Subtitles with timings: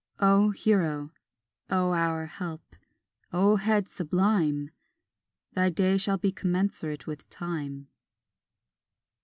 [0.17, 1.11] O hero,
[1.69, 2.75] O our help,
[3.31, 4.71] O head sublime,
[5.53, 7.87] Thy day shall be commensurate with time.